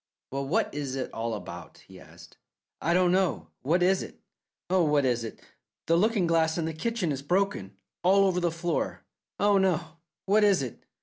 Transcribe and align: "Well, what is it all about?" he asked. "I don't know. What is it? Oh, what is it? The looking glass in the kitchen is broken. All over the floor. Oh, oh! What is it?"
"Well, 0.31 0.47
what 0.47 0.73
is 0.73 0.95
it 0.95 1.13
all 1.13 1.35
about?" 1.35 1.83
he 1.87 1.99
asked. 1.99 2.35
"I 2.81 2.95
don't 2.95 3.11
know. 3.11 3.49
What 3.61 3.83
is 3.83 4.01
it? 4.01 4.19
Oh, 4.67 4.83
what 4.83 5.05
is 5.05 5.23
it? 5.23 5.39
The 5.85 5.95
looking 5.95 6.25
glass 6.25 6.57
in 6.57 6.65
the 6.65 6.73
kitchen 6.73 7.11
is 7.11 7.21
broken. 7.21 7.77
All 8.01 8.25
over 8.25 8.39
the 8.39 8.49
floor. 8.49 9.03
Oh, 9.39 9.63
oh! 9.63 9.97
What 10.25 10.43
is 10.43 10.63
it?" 10.63 10.85